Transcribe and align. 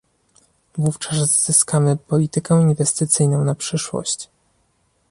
Wówczas 0.77 1.45
zyskamy 1.45 1.97
politykę 1.97 2.61
inwestycyjną 2.61 3.43
na 3.43 3.55
przyszłość 3.55 4.29